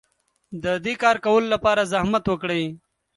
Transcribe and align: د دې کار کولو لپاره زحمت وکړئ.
د 0.63 0.65
دې 0.85 0.93
کار 1.03 1.17
کولو 1.25 1.47
لپاره 1.55 1.89
زحمت 1.93 2.23
وکړئ. 2.27 2.63